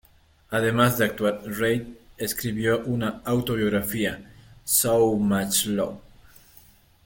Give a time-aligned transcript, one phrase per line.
[0.49, 1.83] Además de actuar, Reid
[2.17, 4.31] escribió una autobiografía,
[4.63, 5.99] "So Much Love".